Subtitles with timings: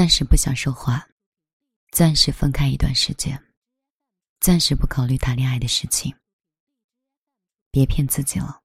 [0.00, 1.06] 暂时不想说话，
[1.92, 3.38] 暂时分开一段时间，
[4.40, 6.10] 暂时不考虑谈恋爱的事情。
[7.70, 8.62] 别骗自己了，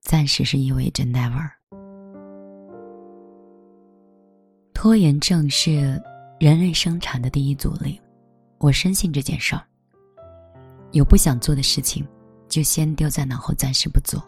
[0.00, 1.50] 暂时是意味着 never。
[4.72, 6.00] 拖延症是
[6.38, 8.00] 人类生产的第一阻力，
[8.58, 9.66] 我深信这件事儿。
[10.92, 12.06] 有不想做的事情，
[12.48, 14.24] 就先丢在脑后，暂时不做。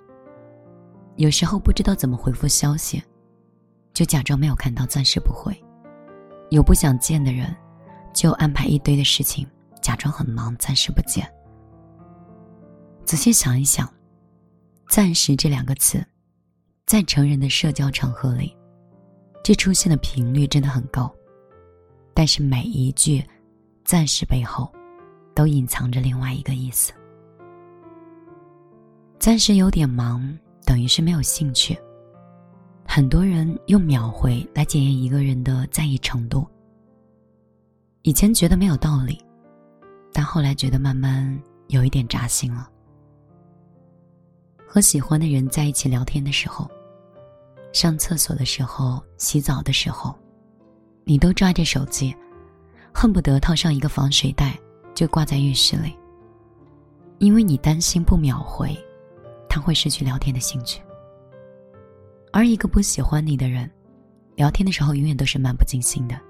[1.15, 3.01] 有时候不知道怎么回复消息。
[3.95, 5.57] 就假装没有看到，暂时不回。
[6.51, 7.55] 有不想见的人，
[8.13, 9.47] 就安排一堆的事情，
[9.81, 11.27] 假装很忙，暂时不见。
[13.05, 13.89] 仔细想一想
[14.91, 16.05] ，“暂时”这两个词，
[16.87, 18.55] 在成人的社交场合里，
[19.43, 21.13] 这出现的频率真的很高。
[22.13, 23.25] 但是每一句
[23.85, 24.73] “暂时”背后，
[25.35, 26.93] 都隐藏着另外一个意思。
[29.19, 31.79] 暂时有点忙，等于是没有兴趣。
[32.95, 36.47] 很多人用秒回来检验一个人的在意程度。
[38.03, 39.21] 以前觉得没有道理，
[40.13, 42.71] 但后来觉得慢慢有一点扎心了。
[44.65, 46.71] 和喜欢的人在一起聊天的时候，
[47.73, 50.15] 上厕所的时候，洗澡的时候，
[51.03, 52.15] 你都抓着手机，
[52.95, 54.57] 恨不得套上一个防水袋
[54.95, 55.99] 就挂在浴室里，
[57.19, 58.73] 因为你担心不秒回，
[59.49, 60.81] 他会失去聊天的兴趣。
[62.37, 63.71] 而一个不喜欢你的人，
[64.35, 66.21] 聊天的时候永远都是漫不经心的，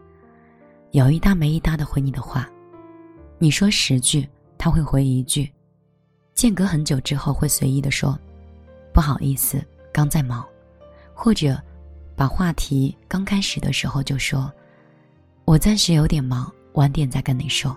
[0.90, 2.46] 有一搭没一搭的回你的话。
[3.38, 5.50] 你说十句，他会回一句；
[6.34, 8.18] 间隔很久之后，会随意的说
[8.92, 10.44] ：“不好意思，刚在忙。”
[11.14, 11.58] 或者
[12.14, 14.52] 把话题刚开始的时候就说
[15.46, 17.74] ：“我暂时有点忙，晚点再跟你说。”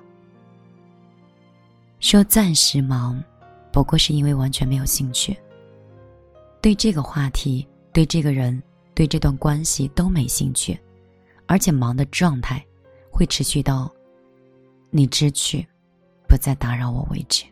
[2.02, 3.24] 说暂时忙，
[3.72, 5.34] 不过是因为完全没有兴趣。
[6.60, 7.66] 对这个话题。
[7.98, 8.62] 对这个人，
[8.94, 10.80] 对这段关系都没兴趣，
[11.48, 12.64] 而且忙的状态
[13.12, 13.92] 会持续到
[14.92, 15.68] 你知趣，
[16.30, 17.44] 不再打扰我为止。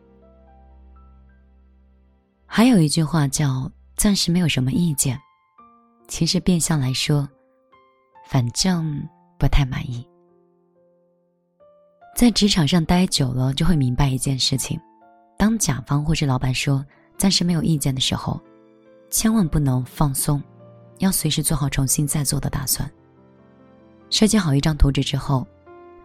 [2.45, 3.67] 还有一句话叫
[3.97, 5.19] “暂时没有什么意见”，
[6.07, 7.27] 其实变相来说，
[8.27, 9.03] 反正
[9.39, 10.07] 不太满意。
[12.15, 14.79] 在职场上待久了，就会明白一件事情：
[15.39, 16.85] 当甲方或是老板说
[17.17, 18.39] “暂时没有意见”的时候。
[19.15, 20.43] 千万不能放松，
[20.97, 22.91] 要随时做好重新再做的打算。
[24.09, 25.47] 设计好一张图纸之后，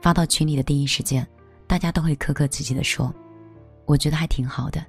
[0.00, 1.26] 发到群里的第一时间，
[1.66, 3.12] 大家都会客客气气的说
[3.84, 4.81] ：“我觉得还挺好的，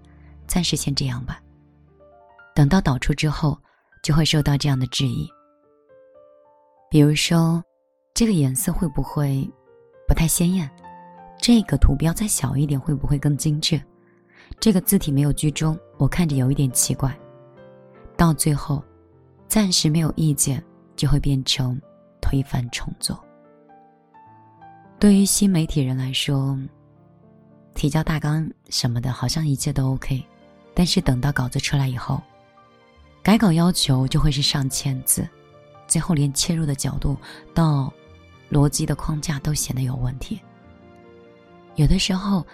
[0.46, 1.42] 暂时先这样吧。”
[2.54, 3.58] 等到导出之后，
[4.04, 5.28] 就会受到这样的质疑。
[6.92, 7.60] 比如说，
[8.14, 9.52] 这个颜色会不会
[10.08, 10.70] 不太鲜艳？
[11.42, 13.82] 这个图标再小一点会不会更精致？
[14.60, 17.12] 这个字体没有居中，我看着有一点奇怪。
[18.22, 18.84] 到最后，
[19.48, 20.64] 暂时没有意见，
[20.96, 21.82] 就会变成
[22.22, 23.20] 推翻重做。
[25.00, 26.56] 对于新媒体人来说，
[27.74, 30.24] 提交大纲什么的，好像一切都 OK，
[30.76, 32.22] 但是等到稿子出来以后，
[33.24, 35.28] 改稿要求就会是上千字，
[35.88, 37.18] 最后连切入的角度
[37.56, 37.92] 到
[38.52, 40.40] 逻辑的框架都显得有问题。
[41.74, 42.46] 有的时候，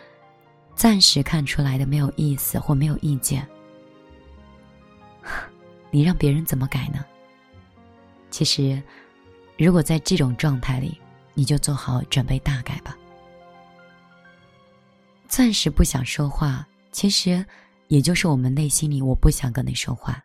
[0.76, 3.46] 暂时看出来的没有意思或没有意见。
[5.92, 7.06] 你让别人怎么改呢？
[8.30, 8.82] 其实，
[9.58, 11.00] 如果在这种状态里，
[11.34, 12.98] 你就做好准备大改吧。
[15.28, 17.46] 暂时不想说话，其实
[17.88, 20.22] 也就是我们内心里我不想跟你说话。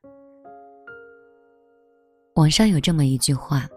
[2.35, 3.69] 网上有这么一句话：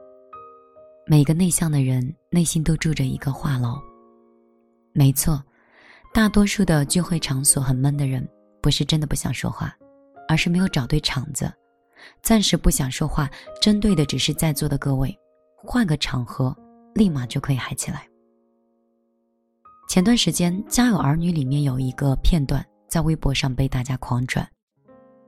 [1.05, 3.79] 每个内向的人内心都住着一个话痨。
[4.93, 5.43] 没错，
[6.13, 8.27] 大多数的聚会场所很闷的人，
[8.61, 9.75] 不是真的不想说话，
[10.27, 11.51] 而是没有找对场子。
[12.21, 13.29] 暂时不想说话，
[13.61, 15.17] 针对的只是在座的各位，
[15.55, 16.55] 换个场合，
[16.93, 18.07] 立马就可以嗨起来。
[19.87, 24.47] 前段时间，《家有儿女》里面有一个片段在微博上被大家狂转，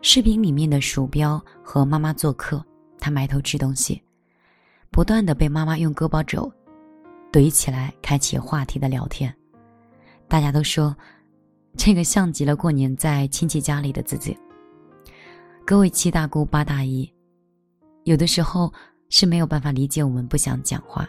[0.01, 2.63] 视频里面的鼠标和妈妈做客，
[2.99, 4.01] 他埋头吃东西，
[4.89, 6.51] 不断的被妈妈用胳膊肘
[7.31, 9.33] 怼起来，开启话题的聊天。
[10.27, 10.95] 大家都说，
[11.77, 14.35] 这个像极了过年在亲戚家里的自己。
[15.67, 17.13] 各位七大姑八大姨，
[18.05, 18.71] 有的时候
[19.09, 21.05] 是没有办法理解我们不想讲话，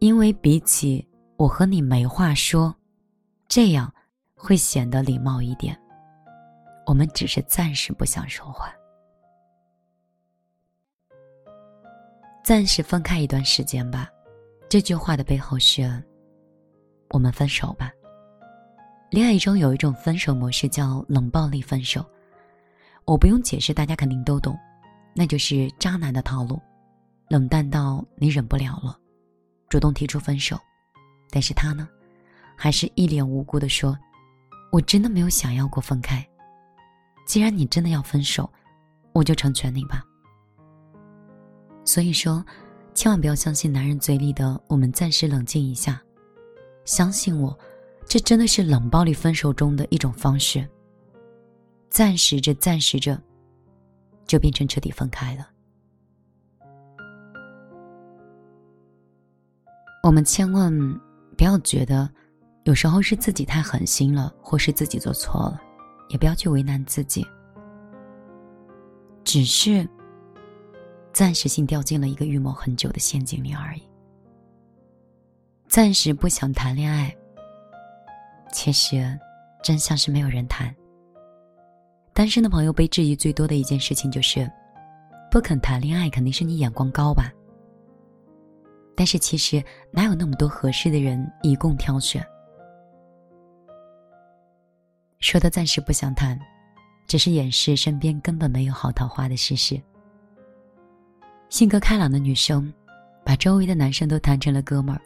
[0.00, 1.06] 因为比起
[1.36, 2.74] 我和你没话说，
[3.46, 3.94] 这样
[4.34, 5.80] 会显得礼貌一点。
[6.84, 8.74] 我们只是暂时不想说话，
[12.42, 14.08] 暂时分开一段时间吧。
[14.68, 16.02] 这句话的背后是，
[17.10, 17.92] 我们分手吧。
[19.12, 22.04] 恋爱中有一种分手模式叫冷暴力分手。
[23.08, 24.54] 我不用解释，大家肯定都懂，
[25.14, 26.60] 那就是渣男的套路。
[27.30, 28.98] 冷淡到你忍不了了，
[29.70, 30.58] 主动提出分手，
[31.30, 31.88] 但是他呢，
[32.54, 33.98] 还是一脸无辜的说
[34.70, 36.22] ：“我真的没有想要过分开。
[37.26, 38.50] 既然你真的要分手，
[39.14, 40.04] 我就成全你吧。”
[41.86, 42.44] 所以说，
[42.92, 45.98] 千万不要相信男人嘴里的“我们暂时冷静一下”，
[46.84, 47.58] 相信我，
[48.06, 50.68] 这真的是冷暴力分手中的一种方式。
[51.90, 53.20] 暂时着，暂时着，
[54.26, 55.48] 就变成彻底分开了。
[60.02, 60.72] 我们千万
[61.36, 62.08] 不要觉得，
[62.64, 65.60] 有时候是自己太狠心了，或是自己做错了，
[66.08, 67.26] 也不要去为难自己。
[69.24, 69.86] 只是
[71.12, 73.82] 暂时性掉进了一个预谋很久的陷阱里而已。
[75.66, 77.14] 暂时不想谈恋爱，
[78.52, 79.18] 其实
[79.62, 80.74] 真相是没有人谈。
[82.18, 84.50] 单身的朋友被质疑最多的一件事情就是，
[85.30, 87.32] 不肯谈恋爱，肯定是你眼光高吧。
[88.96, 89.62] 但是其实
[89.92, 92.20] 哪有那么多合适的人一共挑选？
[95.20, 96.36] 说的暂时不想谈，
[97.06, 99.80] 只是掩饰身边根本没有好桃花的事实。
[101.48, 102.74] 性格开朗的女生，
[103.24, 105.00] 把周围的男生都谈成了哥们儿；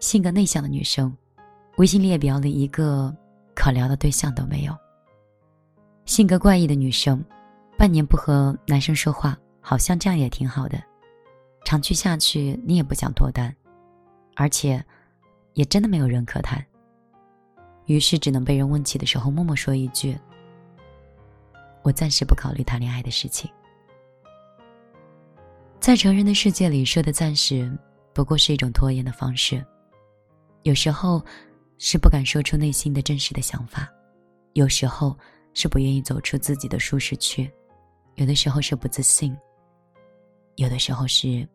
[0.00, 1.14] 性格内向的女生，
[1.76, 3.14] 微信列表里一个
[3.54, 4.72] 可聊的对象都没有；
[6.08, 7.22] 性格怪异的女生，
[7.76, 10.82] 半年不和男生说话，好像这样也挺好的。
[11.66, 13.54] 长期下去，你也不想脱单，
[14.34, 14.82] 而且，
[15.52, 16.64] 也真的没有人可谈。
[17.84, 20.18] 于是只能被人问起的时候，默默说一句
[21.84, 23.50] ：“我暂时不考虑谈恋爱的事情。”
[25.78, 27.70] 在成人的世界里，说的暂时，
[28.14, 29.62] 不过是一种拖延的方式。
[30.62, 31.22] 有时候，
[31.76, 33.82] 是不敢说出内心的真实的想法；
[34.54, 35.14] 有时候，
[35.54, 37.48] 是不愿意走出自己的舒适区；
[38.16, 39.34] 有的时候是不自信；
[40.56, 41.48] 有的时候是。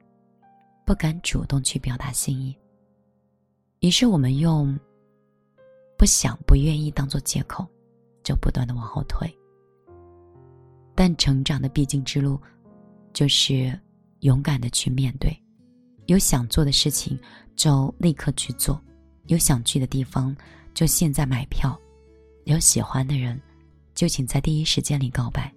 [0.86, 2.54] 不敢主动去表达心意，
[3.80, 4.78] 于是我们用
[5.98, 7.66] 不想、不愿意当做借口，
[8.22, 9.34] 就不断的往后退。
[10.94, 12.38] 但成长的必经之路，
[13.14, 13.80] 就是
[14.20, 15.34] 勇敢的去面对。
[16.08, 17.18] 有想做的事情，
[17.56, 18.76] 就立刻去做；
[19.28, 20.36] 有想去的地方，
[20.74, 21.72] 就现在买票；
[22.44, 23.42] 有喜欢的人，
[23.94, 25.54] 就请在第一时间里告白。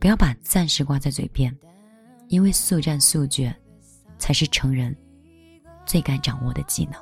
[0.00, 1.56] 不要把暂时挂在嘴边，
[2.28, 3.54] 因为速战速决。
[4.18, 4.96] 才是成人
[5.84, 6.94] 最该掌握的技能。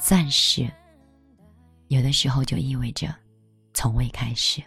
[0.00, 0.68] 暂时，
[1.86, 3.14] 有的时候就意味着
[3.72, 4.60] 从未开始。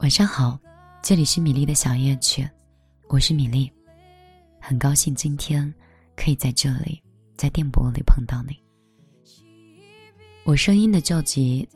[0.00, 0.60] 晚上好，
[1.02, 2.46] 这里是米粒的小夜曲，
[3.08, 3.72] 我是米粒，
[4.60, 5.72] 很高兴今天
[6.14, 7.02] 可以在这里，
[7.38, 8.67] 在电波里碰到你。
[10.48, 11.68] 我声音的救急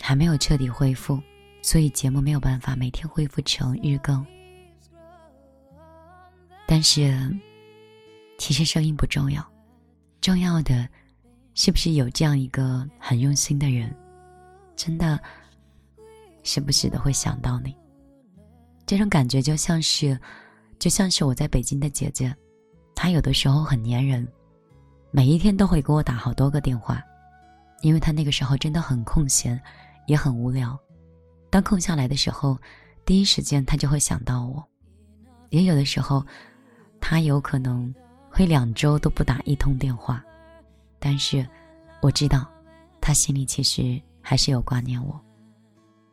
[0.00, 1.20] 还没有彻底恢复。
[1.62, 4.24] 所以节目没有办法每天恢复成日更，
[6.64, 7.34] 但是
[8.38, 9.44] 其实声音不重要，
[10.20, 10.86] 重要的
[11.54, 13.92] 是不是有这样一个很用心的人，
[14.76, 15.18] 真的
[16.44, 17.74] 时不时的会想到你。
[18.86, 20.16] 这种感觉就像是，
[20.78, 22.32] 就像是我在北京的姐姐，
[22.94, 24.28] 她有的时候很粘人，
[25.10, 27.02] 每一天都会给我打好多个电话，
[27.84, 29.60] 因为他那个时候真的很空闲，
[30.06, 30.76] 也很无聊。
[31.50, 32.58] 当空下来的时候，
[33.04, 34.64] 第一时间他就会想到我。
[35.50, 36.24] 也有的时候，
[36.98, 37.94] 他有可能
[38.30, 40.24] 会两周都不打一通电话，
[40.98, 41.46] 但是
[42.00, 42.50] 我知道，
[43.02, 45.20] 他心里其实还是有挂念我。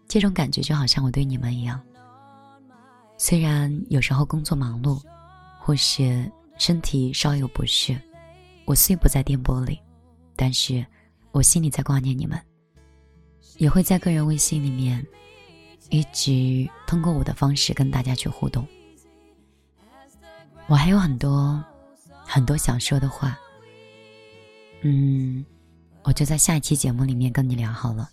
[0.10, 1.82] 这种感觉就好像我对你们一样。
[3.18, 5.02] 虽然有时候工作忙碌，
[5.58, 7.98] 或是身体稍有不适，
[8.66, 9.80] 我虽不在电波里，
[10.36, 10.86] 但是
[11.32, 12.40] 我心里在挂念你们，
[13.58, 15.06] 也会在个人微信里面。
[15.90, 18.66] 一直通过我的方式跟大家去互动。
[20.68, 21.62] 我还有很多
[22.24, 23.38] 很多想说的话，
[24.84, 25.46] 嗯，
[26.04, 28.10] 我就在下一期节目里面跟你聊好了。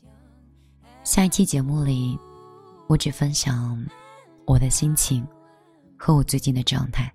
[1.05, 2.19] 下一期节目里，
[2.89, 3.87] 我只分享
[4.45, 5.25] 我的心情
[5.97, 7.13] 和我最近的状态。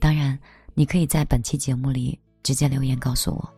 [0.00, 0.36] 当然，
[0.74, 3.54] 你可以在本期节目里直接留言告诉我，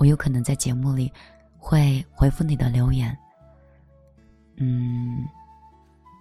[0.00, 1.12] 我有可能在节目里
[1.58, 3.14] 会回复你的留言。
[4.56, 5.28] 嗯。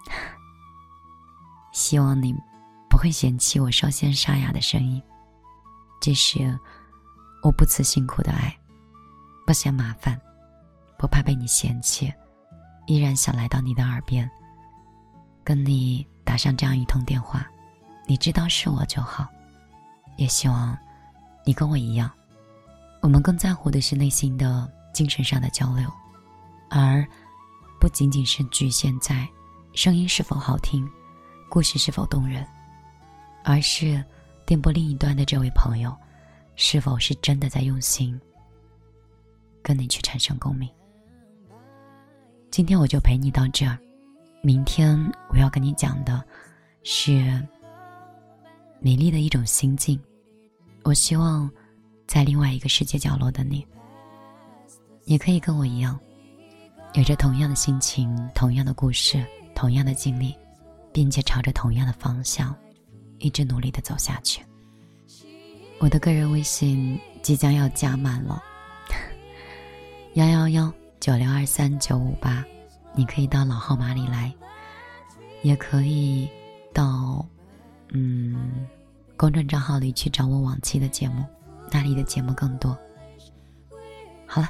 [1.72, 2.36] 希望你
[2.90, 5.02] 不会嫌弃我稍显沙哑的声音。
[6.02, 6.60] 这是
[7.42, 8.54] 我不辞辛苦的爱，
[9.48, 10.20] 不嫌麻烦，
[10.98, 12.14] 不怕被你嫌弃，
[12.86, 14.30] 依然想来到你的耳边，
[15.42, 17.48] 跟你打上这样一通电话。
[18.08, 19.26] 你知道是我就好，
[20.18, 20.78] 也希望
[21.46, 22.12] 你跟我一样，
[23.02, 25.90] 我们更在乎的是内心的、精神上的交流，
[26.70, 27.06] 而
[27.80, 29.28] 不仅仅是局限在。
[29.74, 30.90] 声音是否好听，
[31.50, 32.46] 故事是否动人，
[33.44, 34.04] 而是
[34.46, 35.96] 电波另一端的这位朋友，
[36.56, 38.20] 是否是真的在用心
[39.62, 40.68] 跟你去产生共鸣。
[42.52, 43.78] 今天我就陪你到这儿，
[44.42, 46.22] 明天我要跟你讲的
[46.84, 47.48] 是
[48.82, 49.98] 美丽的一种心境。
[50.84, 51.50] 我希望
[52.10, 53.64] 在另外一个世界角落的你，
[55.06, 55.98] 也可以跟我一样，
[56.96, 59.24] 有着同样的心情、同样的故事、
[59.54, 60.36] 同样的经历，
[60.92, 62.56] 并且朝着同样的方向，
[63.20, 64.42] 一直努力的走下去。
[65.78, 68.42] 我的个人微信即将要加满了，
[70.16, 70.74] 幺幺幺。
[71.00, 72.44] 九六二三九五八，
[72.94, 74.34] 你可以到老号码里来，
[75.44, 76.30] 也可以
[76.74, 77.26] 到
[77.94, 78.68] 嗯
[79.16, 81.24] 公众账号里去找我往期的节目，
[81.72, 82.78] 那里的节目更多。
[84.28, 84.50] 好了，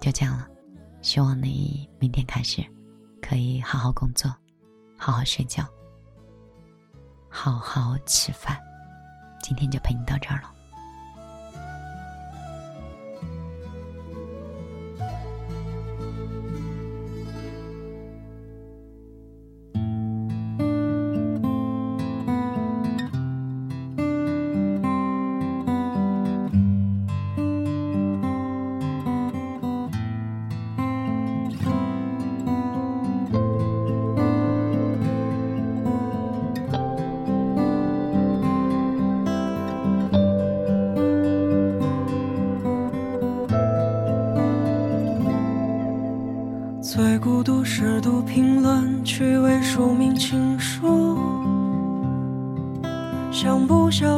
[0.00, 0.46] 就这样了，
[1.02, 2.64] 希望你明天开始
[3.20, 4.34] 可以好好工作，
[4.96, 5.64] 好好睡觉，
[7.28, 8.58] 好好吃饭。
[9.42, 10.55] 今天就陪你到这儿了。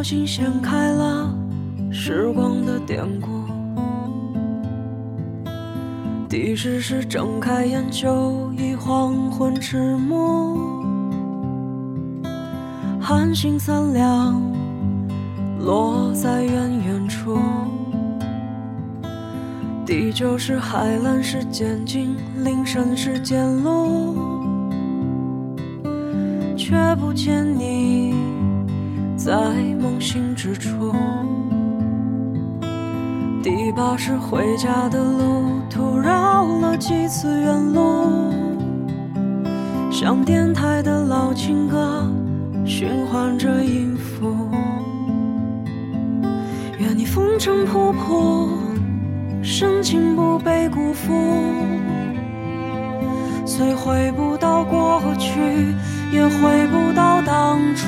[0.08, 1.30] 心掀开了
[1.92, 3.28] 时光的典故。
[6.26, 10.82] 第十是睁开眼就已黄昏迟暮，
[12.98, 14.40] 寒星三两
[15.60, 16.54] 落在远
[16.86, 17.38] 远处。
[19.84, 24.14] 第九是海蓝是渐近，林深是渐落，
[26.56, 28.14] 却不见你
[29.18, 29.32] 在
[29.80, 30.94] 梦醒之处。
[33.42, 38.32] 第八是回家的路途绕了几次远路，
[39.90, 42.08] 像电台的老情歌
[42.64, 44.48] 循环着音符。
[46.78, 48.48] 愿你风尘仆仆。
[49.40, 51.12] 深情不被辜负，
[53.46, 55.40] 虽回不到过去，
[56.12, 57.87] 也回不到当初。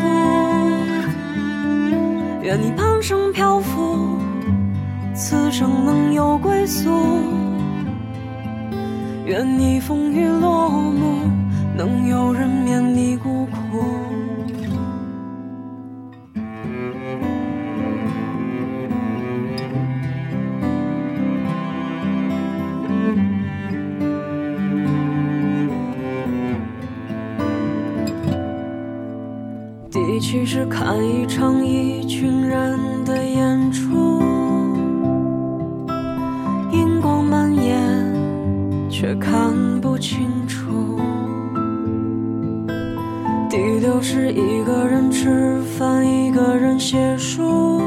[2.43, 4.19] 愿你半生漂浮，
[5.15, 6.91] 此生能有归宿。
[9.27, 11.29] 愿你风雨落幕，
[11.77, 13.85] 能有人免你孤苦。
[30.23, 31.90] 其实看一场一
[32.21, 34.21] 群人的演出，
[36.71, 39.51] 荧光蔓延，却看
[39.81, 40.99] 不清楚。
[43.49, 47.81] 第六是一个人吃饭，一个人写书，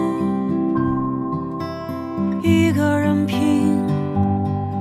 [2.42, 3.78] 一个人拼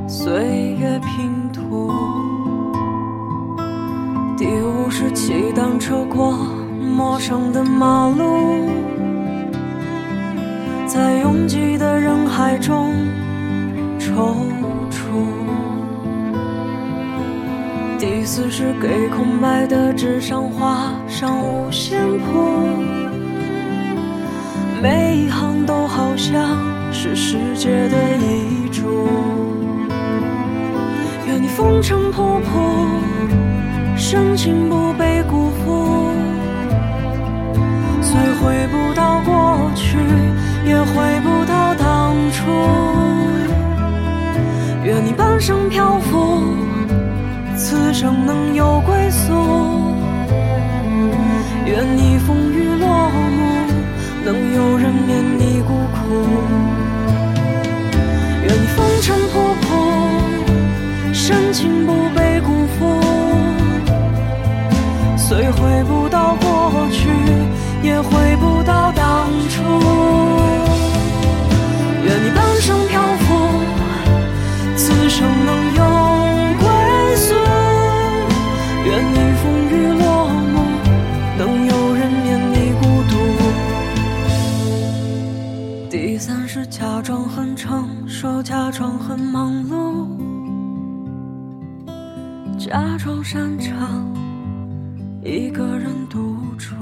[0.08, 0.32] 岁
[0.80, 1.92] 月拼图。
[4.38, 6.38] 第五是骑单车过。
[6.96, 8.22] 陌生的马路，
[10.92, 12.92] 在拥挤的人海中
[13.98, 14.12] 踌
[14.90, 15.24] 躇。
[17.98, 22.76] 第四是给空白的纸上画上五线谱，
[24.82, 26.58] 每一行都好像
[26.92, 29.08] 是世界的遗嘱。
[31.26, 32.52] 愿你风尘仆仆，
[33.96, 36.10] 深情不被辜负。
[38.02, 39.96] 虽回不到过去，
[40.64, 42.50] 也回不到当初。
[44.84, 46.56] 愿你半生漂浮，
[47.56, 49.31] 此生能有归宿。
[88.72, 90.06] 装很忙碌，
[92.58, 94.10] 假装擅长
[95.22, 96.74] 一个人独处。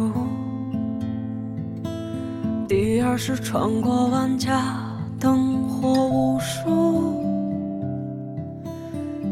[2.69, 4.77] 第二是穿过万家
[5.19, 7.25] 灯火无数，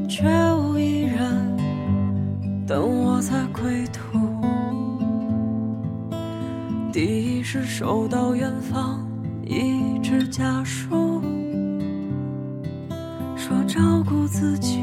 [0.09, 0.25] 却
[0.57, 1.57] 无一人
[2.67, 4.19] 等我在归途。
[6.93, 8.99] 第一是收到远方
[9.47, 11.08] 一纸家书。
[13.79, 14.81] 照顾自己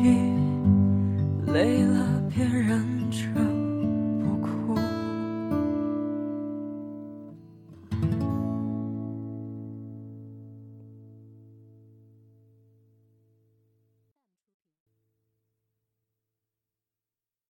[1.48, 2.95] 累了别人。